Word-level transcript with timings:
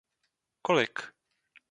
Kolik? 0.63 0.99